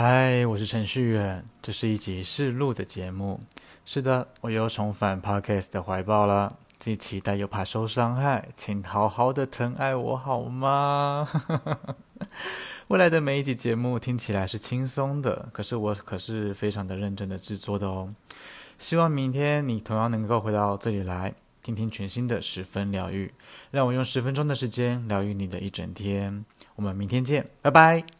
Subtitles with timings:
[0.00, 3.40] 嗨，我是程序员，这是一集试录的节目。
[3.84, 11.28] 是的，我又重返 Podcast 的怀抱了，既期待又怕受伤害，请好好的疼爱我好吗？
[12.86, 18.14] 未来的每一集节目听起来是轻松的，可是我可是非常的认真的制作的哦。
[18.78, 23.34] 希望明天你同样能够回到这里来，听听全新的十分疗愈，
[23.72, 26.44] 让我用十分钟的时间疗愈你的一整天。
[26.76, 28.17] 我们明天见，拜拜。